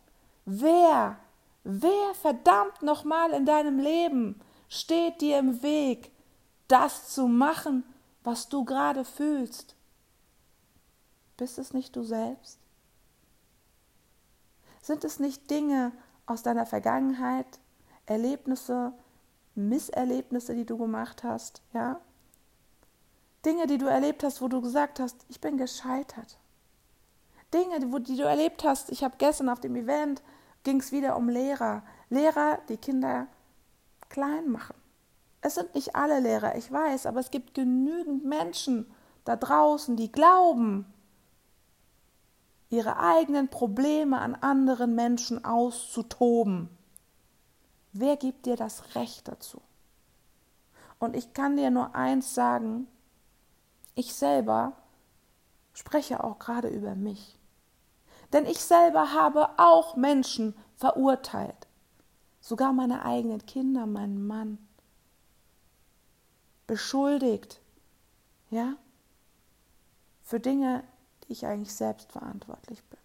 wer, 0.44 1.16
wer 1.62 2.14
verdammt 2.20 2.82
nochmal 2.82 3.30
in 3.30 3.46
deinem 3.46 3.78
Leben 3.78 4.40
steht 4.68 5.20
dir 5.20 5.38
im 5.38 5.62
Weg, 5.62 6.10
das 6.66 7.08
zu 7.10 7.28
machen, 7.28 7.84
was 8.24 8.48
du 8.48 8.64
gerade 8.64 9.04
fühlst? 9.04 9.75
Bist 11.36 11.58
es 11.58 11.74
nicht 11.74 11.94
du 11.96 12.02
selbst? 12.02 12.58
Sind 14.80 15.04
es 15.04 15.18
nicht 15.18 15.50
Dinge 15.50 15.92
aus 16.26 16.42
deiner 16.42 16.66
Vergangenheit, 16.66 17.58
Erlebnisse, 18.06 18.92
Misserlebnisse, 19.54 20.54
die 20.54 20.64
du 20.64 20.78
gemacht 20.78 21.24
hast, 21.24 21.62
ja? 21.72 22.00
Dinge, 23.44 23.66
die 23.66 23.78
du 23.78 23.86
erlebt 23.86 24.24
hast, 24.24 24.40
wo 24.40 24.48
du 24.48 24.60
gesagt 24.60 24.98
hast, 24.98 25.24
ich 25.28 25.40
bin 25.40 25.56
gescheitert. 25.56 26.38
Dinge, 27.54 27.78
die, 27.80 28.02
die 28.02 28.16
du 28.16 28.24
erlebt 28.24 28.64
hast, 28.64 28.90
ich 28.90 29.04
habe 29.04 29.14
gestern 29.18 29.48
auf 29.48 29.60
dem 29.60 29.76
Event, 29.76 30.22
ging 30.64 30.80
es 30.80 30.90
wieder 30.90 31.16
um 31.16 31.28
Lehrer. 31.28 31.84
Lehrer, 32.10 32.58
die 32.68 32.76
Kinder 32.76 33.28
klein 34.08 34.50
machen. 34.50 34.74
Es 35.42 35.54
sind 35.54 35.74
nicht 35.74 35.94
alle 35.94 36.18
Lehrer, 36.18 36.56
ich 36.56 36.70
weiß, 36.70 37.06
aber 37.06 37.20
es 37.20 37.30
gibt 37.30 37.54
genügend 37.54 38.24
Menschen 38.24 38.90
da 39.24 39.36
draußen, 39.36 39.96
die 39.96 40.10
glauben, 40.10 40.92
ihre 42.68 42.98
eigenen 42.98 43.48
Probleme 43.48 44.20
an 44.20 44.34
anderen 44.34 44.94
Menschen 44.94 45.44
auszutoben. 45.44 46.68
Wer 47.92 48.16
gibt 48.16 48.46
dir 48.46 48.56
das 48.56 48.94
Recht 48.94 49.28
dazu? 49.28 49.62
Und 50.98 51.14
ich 51.14 51.32
kann 51.32 51.56
dir 51.56 51.70
nur 51.70 51.94
eins 51.94 52.34
sagen, 52.34 52.88
ich 53.94 54.14
selber 54.14 54.72
spreche 55.72 56.24
auch 56.24 56.38
gerade 56.38 56.68
über 56.68 56.94
mich. 56.94 57.38
Denn 58.32 58.46
ich 58.46 58.58
selber 58.58 59.12
habe 59.12 59.48
auch 59.58 59.96
Menschen 59.96 60.54
verurteilt, 60.76 61.66
sogar 62.40 62.72
meine 62.72 63.04
eigenen 63.04 63.44
Kinder, 63.46 63.86
meinen 63.86 64.26
Mann, 64.26 64.58
beschuldigt, 66.66 67.60
ja, 68.50 68.74
für 70.22 70.40
Dinge, 70.40 70.82
die 71.28 71.32
ich 71.32 71.46
eigentlich 71.46 71.74
selbst 71.74 72.12
verantwortlich 72.12 72.82
bin. 72.84 72.98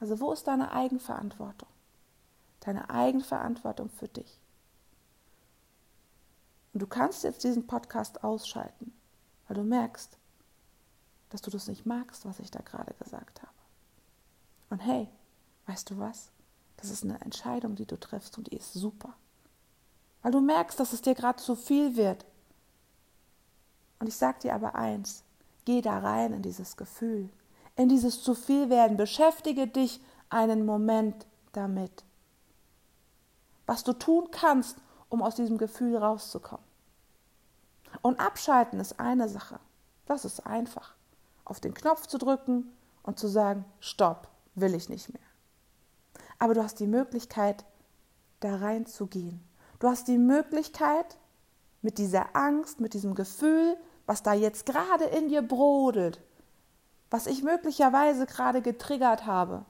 Also 0.00 0.20
wo 0.20 0.32
ist 0.32 0.46
deine 0.46 0.72
Eigenverantwortung? 0.72 1.68
deine 2.66 2.90
Eigenverantwortung 2.90 3.88
für 3.88 4.08
dich. 4.08 4.40
Und 6.72 6.80
du 6.80 6.86
kannst 6.86 7.24
jetzt 7.24 7.44
diesen 7.44 7.66
Podcast 7.66 8.24
ausschalten, 8.24 8.92
weil 9.46 9.56
du 9.56 9.62
merkst, 9.62 10.18
dass 11.30 11.40
du 11.42 11.50
das 11.50 11.68
nicht 11.68 11.86
magst, 11.86 12.26
was 12.26 12.40
ich 12.40 12.50
da 12.50 12.60
gerade 12.60 12.92
gesagt 12.94 13.42
habe. 13.42 13.52
Und 14.68 14.80
hey, 14.80 15.08
weißt 15.66 15.90
du 15.90 15.98
was? 15.98 16.30
Das 16.76 16.90
ist 16.90 17.04
eine 17.04 17.20
Entscheidung, 17.20 17.76
die 17.76 17.86
du 17.86 17.98
triffst 17.98 18.36
und 18.36 18.50
die 18.50 18.56
ist 18.56 18.72
super. 18.72 19.14
weil 20.22 20.32
du 20.32 20.40
merkst, 20.40 20.80
dass 20.80 20.92
es 20.92 21.02
dir 21.02 21.14
gerade 21.14 21.40
zu 21.40 21.54
viel 21.54 21.96
wird. 21.96 22.26
Und 24.00 24.08
ich 24.08 24.16
sage 24.16 24.40
dir 24.40 24.54
aber 24.56 24.74
eins, 24.74 25.22
geh 25.64 25.80
da 25.80 26.00
rein 26.00 26.32
in 26.32 26.42
dieses 26.42 26.76
Gefühl, 26.76 27.30
in 27.76 27.88
dieses 27.88 28.22
zu 28.22 28.34
viel 28.34 28.70
werden, 28.70 28.96
beschäftige 28.96 29.66
dich 29.66 30.00
einen 30.28 30.64
Moment 30.64 31.26
damit. 31.52 32.04
Was 33.66 33.84
du 33.84 33.92
tun 33.92 34.28
kannst, 34.30 34.78
um 35.08 35.22
aus 35.22 35.34
diesem 35.34 35.58
Gefühl 35.58 35.96
rauszukommen. 35.96 36.64
Und 38.02 38.20
abschalten 38.20 38.80
ist 38.80 38.98
eine 38.98 39.28
Sache. 39.28 39.60
Das 40.06 40.24
ist 40.24 40.46
einfach. 40.46 40.94
Auf 41.44 41.60
den 41.60 41.74
Knopf 41.74 42.06
zu 42.06 42.18
drücken 42.18 42.72
und 43.02 43.18
zu 43.18 43.28
sagen, 43.28 43.64
stopp, 43.80 44.28
will 44.54 44.74
ich 44.74 44.88
nicht 44.88 45.12
mehr. 45.12 45.22
Aber 46.38 46.54
du 46.54 46.62
hast 46.62 46.80
die 46.80 46.86
Möglichkeit, 46.86 47.64
da 48.40 48.56
reinzugehen. 48.56 49.42
Du 49.78 49.88
hast 49.88 50.08
die 50.08 50.18
Möglichkeit, 50.18 51.18
mit 51.82 51.98
dieser 51.98 52.34
Angst, 52.34 52.80
mit 52.80 52.94
diesem 52.94 53.14
Gefühl, 53.14 53.76
was 54.06 54.22
da 54.22 54.32
jetzt 54.32 54.66
gerade 54.66 55.04
in 55.04 55.28
dir 55.28 55.42
brodelt, 55.42 56.20
was 57.10 57.26
ich 57.26 57.42
möglicherweise 57.42 58.26
gerade 58.26 58.62
getriggert 58.62 59.26
habe, 59.26 59.64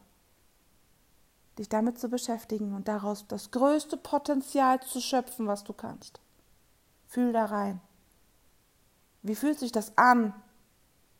dich 1.58 1.68
damit 1.68 1.98
zu 1.98 2.08
beschäftigen 2.08 2.74
und 2.74 2.88
daraus 2.88 3.26
das 3.28 3.50
größte 3.50 3.96
Potenzial 3.96 4.80
zu 4.80 5.00
schöpfen, 5.00 5.46
was 5.46 5.64
du 5.64 5.72
kannst. 5.72 6.20
Fühl 7.06 7.32
da 7.32 7.46
rein. 7.46 7.80
Wie 9.22 9.34
fühlt 9.34 9.58
sich 9.58 9.72
das 9.72 9.96
an, 9.96 10.34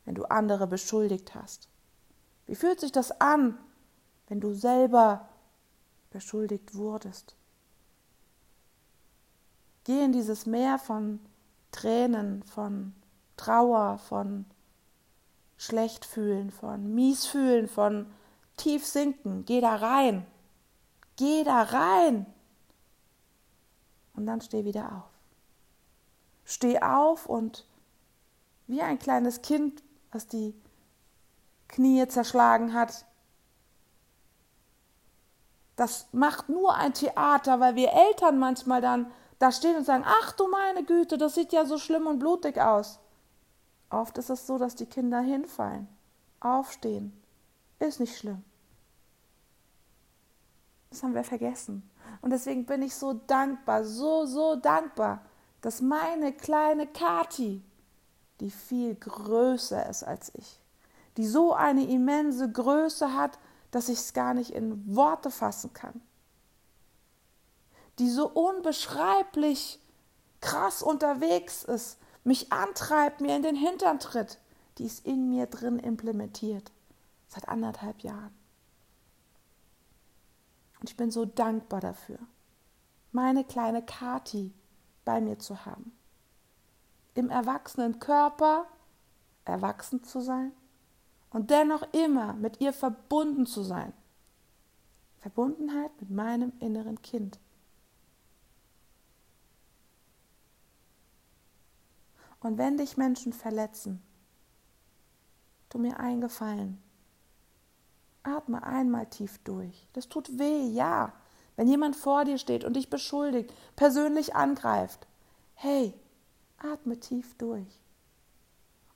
wenn 0.05 0.15
du 0.15 0.25
andere 0.25 0.67
beschuldigt 0.67 1.35
hast? 1.35 1.69
Wie 2.47 2.55
fühlt 2.55 2.81
sich 2.81 2.93
das 2.93 3.21
an, 3.21 3.59
wenn 4.29 4.41
du 4.41 4.55
selber 4.55 5.29
beschuldigt 6.11 6.75
wurdest? 6.75 7.35
Geh 9.85 10.05
in 10.05 10.13
dieses 10.13 10.47
Meer 10.47 10.79
von 10.79 11.21
Tränen, 11.73 12.43
von 12.43 12.95
Trauer, 13.37 13.99
von 13.99 14.47
Schlechtfühlen, 15.57 16.51
von 16.51 16.95
Miesfühlen, 16.95 17.69
von 17.69 18.07
tief 18.57 18.87
sinken. 18.87 19.45
Geh 19.45 19.61
da 19.61 19.77
rein. 19.77 20.27
Geh 21.17 21.45
da 21.45 21.63
rein. 21.63 22.27
Und 24.15 24.27
dann 24.27 24.41
steh 24.41 24.65
wieder 24.65 24.85
auf. 24.93 25.11
Steh 26.45 26.81
auf 26.81 27.27
und 27.27 27.67
wie 28.67 28.83
ein 28.83 28.99
kleines 28.99 29.43
Kind, 29.43 29.83
was 30.13 30.27
die 30.27 30.55
Knie 31.69 32.07
zerschlagen 32.09 32.73
hat, 32.73 33.05
das 35.77 36.07
macht 36.13 36.49
nur 36.49 36.75
ein 36.75 36.95
Theater, 36.95 37.61
weil 37.61 37.75
wir 37.75 37.93
Eltern 37.93 38.39
manchmal 38.39 38.81
dann 38.81 39.13
da 39.39 39.53
stehen 39.53 39.77
und 39.77 39.85
sagen, 39.85 40.05
ach 40.07 40.33
du 40.33 40.49
meine 40.49 40.85
Güte, 40.85 41.19
das 41.19 41.35
sieht 41.35 41.53
ja 41.53 41.67
so 41.67 41.77
schlimm 41.77 42.07
und 42.07 42.19
blutig 42.19 42.59
aus. 42.59 42.99
Oft 43.91 44.19
ist 44.19 44.31
es 44.31 44.47
so, 44.47 44.59
dass 44.59 44.75
die 44.75 44.87
Kinder 44.87 45.21
hinfallen, 45.21 45.89
aufstehen. 46.41 47.13
Ist 47.79 48.01
nicht 48.01 48.17
schlimm. 48.17 48.43
Das 50.91 51.03
haben 51.03 51.15
wir 51.15 51.25
vergessen. 51.25 51.89
Und 52.23 52.31
deswegen 52.31 52.65
bin 52.65 52.83
ich 52.83 52.95
so 52.95 53.13
dankbar, 53.13 53.85
so, 53.85 54.27
so 54.27 54.57
dankbar, 54.57 55.25
dass 55.61 55.81
meine 55.81 56.33
kleine 56.33 56.87
Kati, 56.87 57.63
die 58.41 58.51
viel 58.51 58.95
größer 58.95 59.89
ist 59.89 60.05
als 60.05 60.35
ich, 60.35 60.61
die 61.17 61.27
so 61.27 61.55
eine 61.55 61.87
immense 61.89 62.51
Größe 62.51 63.15
hat, 63.15 63.39
dass 63.71 63.89
ich 63.89 63.99
es 63.99 64.13
gar 64.13 64.35
nicht 64.35 64.51
in 64.51 64.97
Worte 64.97 65.31
fassen 65.31 65.73
kann, 65.73 66.01
die 67.99 68.09
so 68.09 68.29
unbeschreiblich 68.29 69.81
krass 70.41 70.83
unterwegs 70.83 71.65
ist, 71.65 71.99
mich 72.27 72.53
antreibt, 72.53 73.21
mir 73.21 73.37
in 73.37 73.43
den 73.43 73.57
Hintern 73.57 73.99
tritt, 74.01 74.39
die 74.79 74.85
ist 74.85 75.07
in 75.07 75.29
mir 75.31 75.47
drin 75.47 75.79
implementiert. 75.79 76.73
Seit 77.29 77.49
anderthalb 77.49 78.01
Jahren. 78.01 78.35
Und 80.81 80.91
ich 80.91 80.97
bin 80.97 81.11
so 81.11 81.25
dankbar 81.25 81.81
dafür, 81.81 82.19
meine 83.11 83.45
kleine 83.45 83.83
Kati 83.85 84.53
bei 85.05 85.21
mir 85.21 85.39
zu 85.39 85.65
haben. 85.65 85.93
Im 87.15 87.31
erwachsenen 87.31 87.99
Körper 87.99 88.67
erwachsen 89.45 90.05
zu 90.05 90.21
sein 90.21 90.53
und 91.31 91.51
dennoch 91.51 91.83
immer 91.93 92.35
mit 92.35 92.61
ihr 92.61 92.73
verbunden 92.73 93.47
zu 93.47 93.63
sein. 93.63 93.93
Verbundenheit 95.19 95.91
mit 96.01 96.11
meinem 96.11 96.53
inneren 96.61 97.01
Kind. 97.03 97.39
Und 102.47 102.59
wenn 102.59 102.77
dich 102.77 102.97
Menschen 102.97 103.33
verletzen, 103.33 104.01
tu 105.69 105.79
mir 105.79 105.99
eingefallen. 105.99 106.81
Atme 108.23 108.63
einmal 108.63 109.07
tief 109.07 109.39
durch. 109.43 109.89
Das 109.95 110.09
tut 110.09 110.39
weh, 110.39 110.69
ja. 110.69 111.13
Wenn 111.57 111.67
jemand 111.67 111.97
vor 111.97 112.25
dir 112.25 112.39
steht 112.39 112.63
und 112.63 112.75
dich 112.75 112.89
beschuldigt, 112.89 113.53
persönlich 113.75 114.37
angreift, 114.37 115.09
hey, 115.55 115.93
atme 116.59 117.01
tief 117.01 117.35
durch 117.37 117.81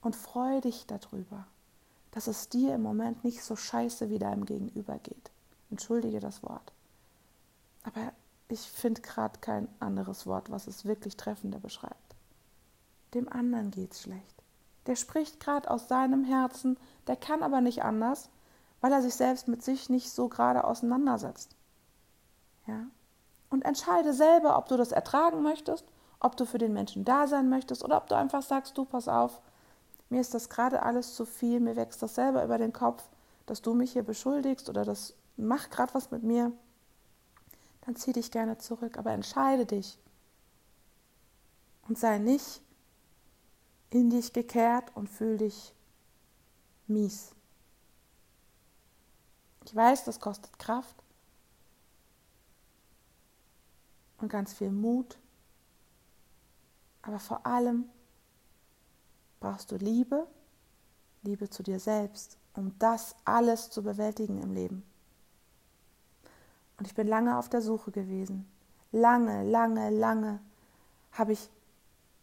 und 0.01 0.15
freu 0.15 0.61
dich 0.61 0.87
darüber, 0.87 1.45
dass 2.13 2.29
es 2.29 2.51
dir 2.51 2.77
im 2.77 2.83
Moment 2.83 3.25
nicht 3.25 3.43
so 3.43 3.57
scheiße 3.57 4.11
wie 4.11 4.21
deinem 4.21 4.47
Gegenüber 4.47 5.01
geht. 5.01 5.33
Entschuldige 5.73 6.21
das 6.21 6.45
Wort. 6.45 6.73
Aber 7.83 8.13
ich 8.47 8.61
finde 8.61 9.01
gerade 9.01 9.41
kein 9.41 9.67
anderes 9.81 10.25
Wort, 10.25 10.53
was 10.53 10.69
es 10.69 10.85
wirklich 10.85 11.17
treffender 11.17 11.59
beschreibt 11.59 12.10
dem 13.15 13.31
anderen 13.33 13.71
geht's 13.71 14.03
schlecht. 14.03 14.43
Der 14.87 14.97
spricht 14.97 15.41
gerade 15.41 15.71
aus 15.71 15.89
seinem 15.89 16.25
Herzen, 16.25 16.79
der 17.07 17.17
kann 17.17 17.43
aber 17.43 17.61
nicht 17.61 17.83
anders, 17.85 18.31
weil 18.81 18.93
er 18.93 19.03
sich 19.03 19.15
selbst 19.15 19.49
mit 19.49 19.63
sich 19.63 19.91
nicht 19.91 20.11
so 20.11 20.29
gerade 20.29 20.65
auseinandersetzt. 20.65 21.55
Ja? 22.67 22.87
Und 23.51 23.65
entscheide 23.65 24.13
selber, 24.13 24.57
ob 24.57 24.69
du 24.69 24.77
das 24.77 24.93
ertragen 24.93 25.43
möchtest, 25.43 25.85
ob 26.21 26.37
du 26.37 26.45
für 26.45 26.59
den 26.59 26.73
Menschen 26.73 27.05
da 27.05 27.27
sein 27.27 27.49
möchtest 27.49 27.85
oder 27.85 27.97
ob 27.97 28.09
du 28.09 28.17
einfach 28.17 28.43
sagst, 28.43 28.77
du 28.79 28.85
pass 28.85 29.09
auf, 29.09 29.41
mir 30.09 30.21
ist 30.21 30.35
das 30.35 30.49
gerade 30.49 30.83
alles 30.83 31.15
zu 31.15 31.25
viel, 31.25 31.61
mir 31.61 31.77
wächst 31.77 32.03
das 32.03 32.15
selber 32.15 32.45
über 32.45 32.59
den 32.59 32.73
Kopf, 32.73 33.03
dass 33.47 33.63
du 33.63 33.75
mich 33.75 33.93
hier 33.93 34.03
beschuldigst 34.03 34.69
oder 34.69 34.85
das 34.85 35.15
macht 35.37 35.71
gerade 35.71 35.95
was 35.95 36.11
mit 36.11 36.23
mir, 36.23 36.53
dann 37.83 37.97
zieh 37.97 38.13
dich 38.13 38.31
gerne 38.31 38.59
zurück, 38.59 38.99
aber 38.99 39.13
entscheide 39.13 39.67
dich 39.67 39.99
und 41.89 41.99
sei 41.99 42.19
nicht 42.19 42.61
in 43.91 44.11
dich 44.11 44.33
gekehrt 44.33 44.91
und 44.95 45.09
fühl 45.09 45.37
dich 45.37 45.75
mies. 46.87 47.33
Ich 49.65 49.75
weiß, 49.75 50.05
das 50.05 50.21
kostet 50.21 50.59
Kraft 50.59 50.97
und 54.19 54.29
ganz 54.29 54.53
viel 54.53 54.71
Mut, 54.71 55.19
aber 57.03 57.19
vor 57.19 57.45
allem 57.47 57.85
brauchst 59.41 59.71
du 59.73 59.77
Liebe, 59.77 60.27
Liebe 61.23 61.51
zu 61.51 61.63
dir 61.63 61.81
selbst, 61.81 62.39
um 62.55 62.79
das 62.79 63.15
alles 63.25 63.71
zu 63.71 63.83
bewältigen 63.83 64.41
im 64.43 64.53
Leben. 64.53 64.83
Und 66.79 66.87
ich 66.87 66.95
bin 66.95 67.09
lange 67.09 67.37
auf 67.37 67.49
der 67.49 67.61
Suche 67.61 67.91
gewesen. 67.91 68.51
Lange, 68.93 69.45
lange, 69.45 69.91
lange 69.91 70.41
habe 71.13 71.33
ich 71.33 71.51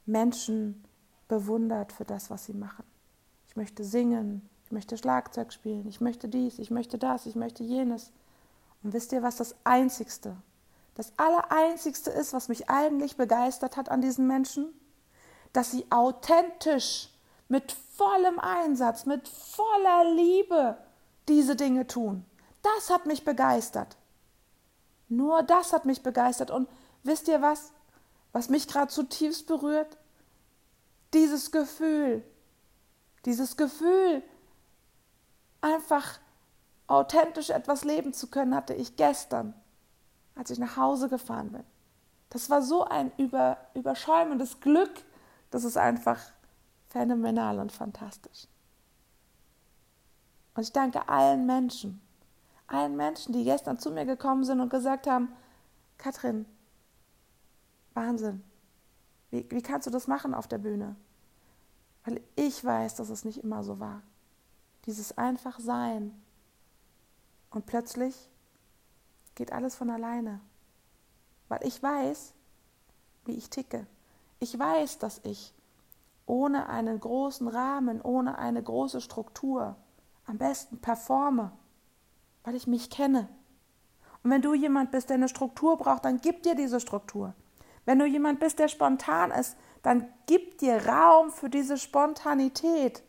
Menschen 0.06 0.84
bewundert 1.28 1.92
für 1.92 2.06
das, 2.06 2.30
was 2.30 2.46
sie 2.46 2.54
machen. 2.54 2.84
Ich 3.50 3.56
möchte 3.56 3.84
singen, 3.84 4.48
ich 4.66 4.72
möchte 4.72 4.98
Schlagzeug 4.98 5.54
spielen, 5.54 5.88
ich 5.88 6.02
möchte 6.02 6.28
dies, 6.28 6.60
ich 6.60 6.72
möchte 6.72 6.98
das, 6.98 7.26
ich 7.26 7.36
möchte 7.36 7.64
jenes. 7.64 8.12
Und 8.84 8.94
wisst 8.94 9.12
ihr, 9.12 9.24
was 9.24 9.38
das 9.38 9.56
Einzigste, 9.64 10.36
das 10.96 11.14
Allereinzigste 11.18 12.10
ist, 12.12 12.34
was 12.34 12.50
mich 12.50 12.70
eigentlich 12.70 13.18
begeistert 13.18 13.78
hat 13.78 13.90
an 13.90 14.02
diesen 14.02 14.28
Menschen? 14.28 14.68
Dass 15.54 15.72
sie 15.72 15.86
authentisch, 15.90 17.10
mit 17.48 17.72
vollem 17.72 18.40
Einsatz, 18.40 19.06
mit 19.06 19.28
voller 19.28 20.12
Liebe 20.14 20.78
diese 21.28 21.56
Dinge 21.56 21.88
tun. 21.88 22.26
Das 22.62 22.90
hat 22.90 23.06
mich 23.06 23.24
begeistert. 23.24 23.98
Nur 25.10 25.44
das 25.44 25.74
hat 25.74 25.86
mich 25.86 26.04
begeistert. 26.04 26.52
Und 26.52 26.68
wisst 27.04 27.28
ihr 27.28 27.42
was, 27.42 27.72
was 28.34 28.50
mich 28.50 28.68
gerade 28.68 28.92
zutiefst 28.92 29.48
berührt? 29.48 29.98
Dieses 31.14 31.52
Gefühl, 31.52 32.24
dieses 33.26 33.58
Gefühl, 33.58 34.24
einfach 35.62 36.20
authentisch 36.88 37.50
etwas 37.50 37.84
leben 37.84 38.14
zu 38.14 38.28
können, 38.28 38.56
hatte 38.56 38.74
ich 38.74 38.96
gestern, 38.96 39.54
als 40.36 40.50
ich 40.50 40.60
nach 40.60 40.78
Hause 40.78 41.10
gefahren 41.10 41.52
bin. 41.52 41.64
Das 42.30 42.50
war 42.50 42.62
so 42.62 42.84
ein 42.84 43.12
über, 43.18 43.58
überschäumendes 43.74 44.60
Glück, 44.60 45.04
das 45.52 45.64
ist 45.64 45.78
einfach 45.78 46.20
phänomenal 46.90 47.60
und 47.60 47.72
fantastisch. 47.72 48.48
Und 50.56 50.64
ich 50.64 50.74
danke 50.74 51.08
allen 51.08 51.46
Menschen, 51.46 52.02
allen 52.68 52.96
Menschen, 52.96 53.34
die 53.34 53.44
gestern 53.44 53.80
zu 53.80 53.92
mir 53.92 54.06
gekommen 54.06 54.44
sind 54.44 54.60
und 54.60 54.70
gesagt 54.70 55.08
haben, 55.08 55.30
Katrin, 55.98 56.46
Wahnsinn. 57.94 58.44
Wie, 59.30 59.50
wie 59.50 59.62
kannst 59.62 59.88
du 59.88 59.92
das 59.92 60.08
machen 60.08 60.34
auf 60.34 60.48
der 60.48 60.58
Bühne? 60.58 60.96
Weil 62.06 62.22
ich 62.36 62.64
weiß, 62.64 62.96
dass 62.96 63.10
es 63.10 63.26
nicht 63.26 63.44
immer 63.44 63.64
so 63.64 63.80
war. 63.80 64.02
Dieses 64.86 65.18
einfach 65.18 65.60
Sein. 65.60 66.14
Und 67.50 67.66
plötzlich 67.66 68.30
geht 69.36 69.52
alles 69.52 69.76
von 69.76 69.90
alleine. 69.90 70.40
Weil 71.50 71.60
ich 71.64 71.82
weiß, 71.82 72.34
wie 73.26 73.34
ich 73.34 73.50
ticke. 73.50 73.88
Ich 74.40 74.58
weiß, 74.58 75.00
dass 75.00 75.20
ich 75.24 75.54
ohne 76.26 76.70
einen 76.70 77.00
großen 77.00 77.48
Rahmen, 77.48 78.02
ohne 78.02 78.38
eine 78.38 78.62
große 78.62 79.02
Struktur 79.02 79.76
am 80.26 80.38
besten 80.38 80.80
performe, 80.80 81.52
weil 82.44 82.56
ich 82.56 82.68
mich 82.68 82.90
kenne. 82.90 83.30
Und 84.24 84.32
wenn 84.32 84.42
du 84.42 84.54
jemand 84.54 84.92
bist, 84.92 85.10
der 85.10 85.16
eine 85.16 85.30
Struktur 85.30 85.78
braucht, 85.78 86.06
dann 86.06 86.20
gib 86.20 86.44
dir 86.44 86.54
diese 86.54 86.80
Struktur. 86.80 87.34
Wenn 87.88 88.00
du 88.00 88.06
jemand 88.06 88.42
bist, 88.42 88.60
der 88.60 88.68
spontan 88.68 89.32
ist, 89.32 89.56
dann 89.82 90.14
gib 90.26 90.58
dir 90.58 90.86
Raum 90.88 91.32
für 91.32 91.50
diese 91.50 91.78
Spontanität. 91.78 93.02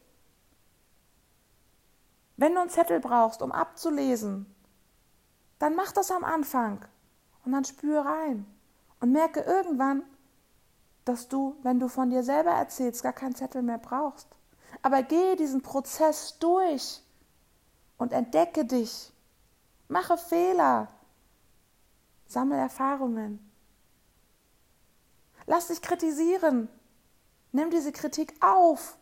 Wenn 2.37 2.54
du 2.54 2.61
einen 2.61 2.70
Zettel 2.70 3.00
brauchst, 3.00 3.42
um 3.42 3.50
abzulesen, 3.50 4.47
dann 5.58 5.75
mach 5.75 5.90
das 5.90 6.12
am 6.12 6.23
Anfang 6.23 6.85
und 7.44 7.50
dann 7.50 7.64
spür 7.64 8.02
rein 8.02 8.47
und 9.00 9.11
merke 9.11 9.40
irgendwann, 9.40 10.04
dass 11.04 11.26
du, 11.26 11.56
wenn 11.64 11.80
du 11.80 11.88
von 11.88 12.11
dir 12.11 12.23
selber 12.23 12.52
erzählst, 12.52 13.02
gar 13.02 13.12
keinen 13.12 13.35
Zettel 13.35 13.62
mehr 13.62 13.78
brauchst. 13.78 14.28
Aber 14.82 15.02
gehe 15.02 15.35
diesen 15.35 15.61
Prozess 15.61 16.38
durch 16.38 17.02
und 17.97 18.12
entdecke 18.12 18.64
dich. 18.64 19.12
Mache 19.88 20.16
Fehler. 20.16 20.87
Sammle 22.28 22.58
Erfahrungen. 22.58 23.47
Lass 25.48 25.68
dich 25.68 25.80
kritisieren. 25.80 26.68
Nimm 27.52 27.70
diese 27.70 27.90
Kritik 27.90 28.34
auf 28.44 28.98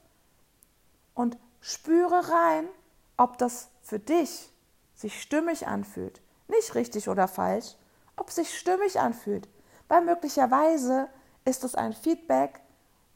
und 1.13 1.37
spüre 1.61 2.31
rein, 2.31 2.69
ob 3.17 3.37
das 3.39 3.69
für 3.83 3.99
dich 3.99 4.53
sich 4.95 5.21
stimmig 5.21 5.67
anfühlt. 5.67 6.23
Nicht 6.47 6.77
richtig 6.77 7.09
oder 7.09 7.27
falsch, 7.27 7.75
ob 8.15 8.29
es 8.29 8.37
sich 8.37 8.57
stimmig 8.57 9.01
anfühlt. 9.01 9.49
Weil 9.89 10.05
möglicherweise 10.05 11.09
ist 11.45 11.65
es 11.65 11.75
ein 11.75 11.93
Feedback, 11.93 12.61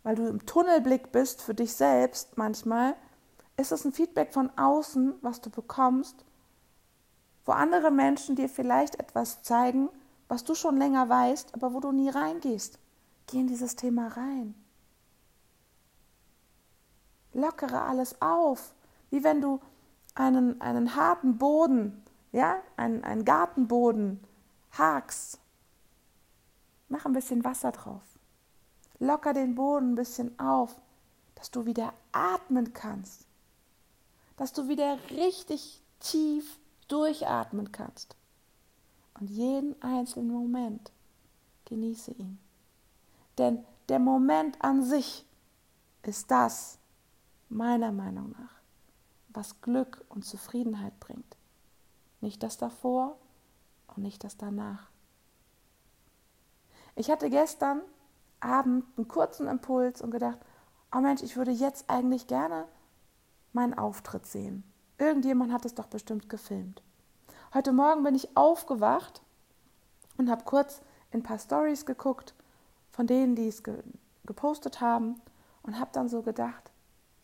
weil 0.02 0.16
du 0.16 0.26
im 0.26 0.44
Tunnelblick 0.44 1.12
bist 1.12 1.40
für 1.40 1.54
dich 1.54 1.72
selbst 1.72 2.36
manchmal, 2.36 2.96
ist 3.56 3.70
es 3.70 3.84
ein 3.84 3.92
Feedback 3.92 4.32
von 4.32 4.50
außen, 4.58 5.14
was 5.22 5.40
du 5.40 5.50
bekommst, 5.50 6.24
wo 7.44 7.52
andere 7.52 7.92
Menschen 7.92 8.34
dir 8.34 8.48
vielleicht 8.48 8.98
etwas 8.98 9.44
zeigen, 9.44 9.88
was 10.26 10.42
du 10.42 10.56
schon 10.56 10.78
länger 10.78 11.08
weißt, 11.08 11.54
aber 11.54 11.72
wo 11.72 11.78
du 11.78 11.92
nie 11.92 12.08
reingehst. 12.08 12.80
Geh 13.30 13.38
in 13.38 13.46
dieses 13.46 13.76
Thema 13.76 14.08
rein. 14.08 14.56
Lockere 17.32 17.82
alles 17.82 18.20
auf, 18.20 18.74
wie 19.10 19.22
wenn 19.22 19.40
du 19.40 19.60
einen, 20.16 20.60
einen 20.60 20.96
harten 20.96 21.38
Boden, 21.38 22.02
ja, 22.32 22.60
einen, 22.76 23.04
einen 23.04 23.24
Gartenboden 23.24 24.18
hakst. 24.72 25.38
Mach 26.88 27.06
ein 27.06 27.12
bisschen 27.12 27.44
Wasser 27.44 27.70
drauf. 27.70 28.02
Locker 28.98 29.32
den 29.32 29.54
Boden 29.54 29.92
ein 29.92 29.94
bisschen 29.94 30.36
auf, 30.40 30.74
dass 31.36 31.52
du 31.52 31.66
wieder 31.66 31.94
atmen 32.10 32.72
kannst. 32.72 33.28
Dass 34.38 34.52
du 34.52 34.66
wieder 34.66 34.98
richtig 35.10 35.80
tief 36.00 36.58
durchatmen 36.88 37.70
kannst. 37.70 38.16
Und 39.20 39.30
jeden 39.30 39.80
einzelnen 39.80 40.32
Moment 40.32 40.90
genieße 41.66 42.10
ihn. 42.10 42.40
Denn 43.40 43.64
der 43.88 43.98
Moment 43.98 44.62
an 44.62 44.82
sich 44.82 45.26
ist 46.02 46.30
das, 46.30 46.78
meiner 47.48 47.90
Meinung 47.90 48.32
nach, 48.32 48.60
was 49.30 49.62
Glück 49.62 50.04
und 50.10 50.26
Zufriedenheit 50.26 51.00
bringt. 51.00 51.38
Nicht 52.20 52.42
das 52.42 52.58
davor 52.58 53.16
und 53.88 54.02
nicht 54.02 54.24
das 54.24 54.36
danach. 54.36 54.90
Ich 56.94 57.10
hatte 57.10 57.30
gestern 57.30 57.80
Abend 58.40 58.84
einen 58.98 59.08
kurzen 59.08 59.48
Impuls 59.48 60.02
und 60.02 60.10
gedacht, 60.10 60.38
oh 60.94 60.98
Mensch, 60.98 61.22
ich 61.22 61.38
würde 61.38 61.50
jetzt 61.50 61.88
eigentlich 61.88 62.26
gerne 62.26 62.66
meinen 63.54 63.72
Auftritt 63.72 64.26
sehen. 64.26 64.64
Irgendjemand 64.98 65.50
hat 65.50 65.64
es 65.64 65.74
doch 65.74 65.86
bestimmt 65.86 66.28
gefilmt. 66.28 66.82
Heute 67.54 67.72
Morgen 67.72 68.02
bin 68.02 68.14
ich 68.14 68.36
aufgewacht 68.36 69.22
und 70.18 70.30
habe 70.30 70.44
kurz 70.44 70.82
in 71.10 71.20
ein 71.20 71.22
paar 71.22 71.38
Stories 71.38 71.86
geguckt 71.86 72.34
von 73.00 73.06
denen, 73.06 73.34
die 73.34 73.48
es 73.48 73.62
ge 73.62 73.82
gepostet 74.26 74.82
haben 74.82 75.22
und 75.62 75.80
habe 75.80 75.88
dann 75.94 76.10
so 76.10 76.20
gedacht, 76.20 76.70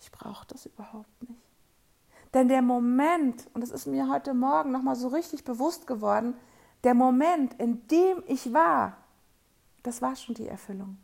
ich 0.00 0.10
brauche 0.10 0.46
das 0.46 0.64
überhaupt 0.64 1.28
nicht. 1.28 1.42
Denn 2.32 2.48
der 2.48 2.62
Moment, 2.62 3.46
und 3.52 3.60
das 3.60 3.70
ist 3.70 3.86
mir 3.86 4.08
heute 4.08 4.32
Morgen 4.32 4.72
nochmal 4.72 4.96
so 4.96 5.08
richtig 5.08 5.44
bewusst 5.44 5.86
geworden, 5.86 6.32
der 6.82 6.94
Moment, 6.94 7.52
in 7.60 7.86
dem 7.88 8.22
ich 8.26 8.54
war, 8.54 8.96
das 9.82 10.00
war 10.00 10.16
schon 10.16 10.34
die 10.34 10.48
Erfüllung. 10.48 10.96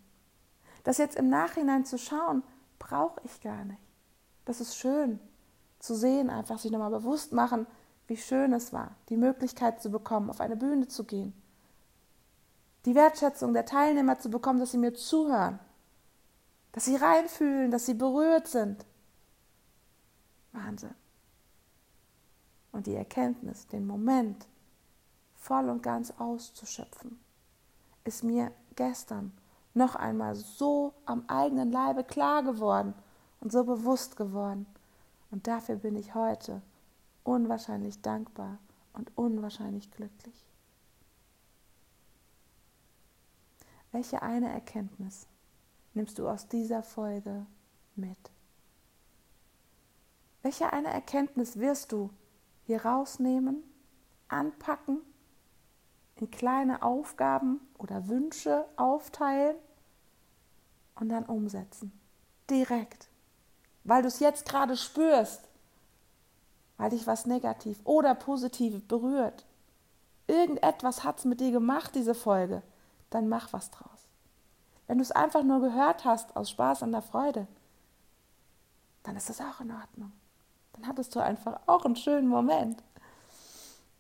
Das 0.84 0.96
jetzt 0.96 1.16
im 1.16 1.28
Nachhinein 1.28 1.84
zu 1.84 1.98
schauen, 1.98 2.42
brauche 2.78 3.20
ich 3.24 3.42
gar 3.42 3.66
nicht. 3.66 3.82
Das 4.46 4.62
ist 4.62 4.78
schön 4.78 5.20
zu 5.80 5.94
sehen, 5.94 6.30
einfach 6.30 6.58
sich 6.58 6.72
nochmal 6.72 6.90
bewusst 6.90 7.34
machen, 7.34 7.66
wie 8.06 8.16
schön 8.16 8.54
es 8.54 8.72
war, 8.72 8.92
die 9.10 9.18
Möglichkeit 9.18 9.82
zu 9.82 9.90
bekommen, 9.90 10.30
auf 10.30 10.40
eine 10.40 10.56
Bühne 10.56 10.88
zu 10.88 11.04
gehen. 11.04 11.34
Die 12.84 12.94
Wertschätzung 12.94 13.52
der 13.52 13.64
Teilnehmer 13.64 14.18
zu 14.18 14.28
bekommen, 14.28 14.58
dass 14.58 14.72
sie 14.72 14.78
mir 14.78 14.94
zuhören, 14.94 15.60
dass 16.72 16.86
sie 16.86 16.96
reinfühlen, 16.96 17.70
dass 17.70 17.86
sie 17.86 17.94
berührt 17.94 18.48
sind. 18.48 18.84
Wahnsinn. 20.52 20.94
Und 22.72 22.86
die 22.86 22.94
Erkenntnis, 22.94 23.66
den 23.68 23.86
Moment 23.86 24.46
voll 25.36 25.68
und 25.68 25.82
ganz 25.82 26.12
auszuschöpfen, 26.18 27.20
ist 28.04 28.24
mir 28.24 28.50
gestern 28.74 29.32
noch 29.74 29.94
einmal 29.94 30.34
so 30.34 30.92
am 31.04 31.24
eigenen 31.28 31.70
Leibe 31.70 32.04
klar 32.04 32.42
geworden 32.42 32.94
und 33.40 33.52
so 33.52 33.64
bewusst 33.64 34.16
geworden. 34.16 34.66
Und 35.30 35.46
dafür 35.46 35.76
bin 35.76 35.96
ich 35.96 36.14
heute 36.14 36.62
unwahrscheinlich 37.24 38.00
dankbar 38.02 38.58
und 38.92 39.16
unwahrscheinlich 39.16 39.90
glücklich. 39.90 40.44
Welche 43.92 44.22
eine 44.22 44.50
Erkenntnis 44.50 45.26
nimmst 45.94 46.18
du 46.18 46.28
aus 46.28 46.48
dieser 46.48 46.82
Folge 46.82 47.46
mit? 47.94 48.18
Welche 50.42 50.72
eine 50.72 50.88
Erkenntnis 50.88 51.58
wirst 51.58 51.92
du 51.92 52.10
hier 52.64 52.84
rausnehmen, 52.84 53.62
anpacken 54.28 55.02
in 56.16 56.30
kleine 56.30 56.82
Aufgaben 56.82 57.60
oder 57.78 58.08
Wünsche 58.08 58.64
aufteilen 58.76 59.56
und 60.94 61.08
dann 61.10 61.26
umsetzen. 61.26 61.92
Direkt. 62.48 63.08
Weil 63.84 64.02
du 64.02 64.08
es 64.08 64.20
jetzt 64.20 64.48
gerade 64.48 64.76
spürst, 64.76 65.48
weil 66.76 66.90
dich 66.90 67.06
was 67.06 67.26
negativ 67.26 67.78
oder 67.84 68.14
positiv 68.14 68.86
berührt. 68.88 69.44
Irgendetwas 70.26 71.04
hat 71.04 71.18
es 71.18 71.24
mit 71.24 71.40
dir 71.40 71.50
gemacht, 71.50 71.94
diese 71.94 72.14
Folge. 72.14 72.62
Dann 73.12 73.28
mach 73.28 73.52
was 73.52 73.70
draus. 73.70 74.08
Wenn 74.86 74.98
du 74.98 75.02
es 75.02 75.12
einfach 75.12 75.42
nur 75.42 75.60
gehört 75.60 76.04
hast 76.04 76.34
aus 76.34 76.50
Spaß 76.50 76.82
und 76.82 76.92
der 76.92 77.02
Freude, 77.02 77.46
dann 79.02 79.16
ist 79.16 79.28
das 79.28 79.40
auch 79.40 79.60
in 79.60 79.70
Ordnung. 79.70 80.12
Dann 80.72 80.86
hattest 80.86 81.14
du 81.14 81.20
einfach 81.20 81.60
auch 81.66 81.84
einen 81.84 81.96
schönen 81.96 82.28
Moment. 82.28 82.82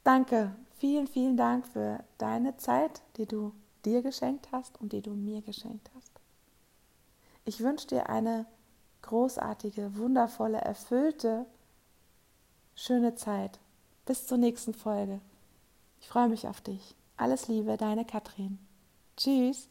Danke 0.02 0.56
vielen, 0.78 1.06
vielen 1.06 1.36
Dank 1.36 1.66
für 1.66 2.02
deine 2.18 2.56
Zeit, 2.56 3.02
die 3.16 3.26
du 3.26 3.52
dir 3.84 4.02
geschenkt 4.02 4.48
hast 4.50 4.80
und 4.80 4.92
die 4.92 5.02
du 5.02 5.10
mir 5.12 5.42
geschenkt 5.42 5.90
hast. 5.94 6.10
Ich 7.44 7.60
wünsche 7.60 7.88
dir 7.88 8.08
eine 8.08 8.46
großartige, 9.02 9.96
wundervolle, 9.96 10.58
erfüllte, 10.58 11.44
schöne 12.74 13.14
Zeit. 13.14 13.60
Bis 14.06 14.26
zur 14.26 14.38
nächsten 14.38 14.74
Folge. 14.74 15.20
Ich 16.00 16.08
freue 16.08 16.28
mich 16.28 16.48
auf 16.48 16.60
dich. 16.60 16.96
Alles 17.16 17.46
Liebe, 17.46 17.76
deine 17.76 18.04
Katrin. 18.04 18.58
cheese 19.22 19.68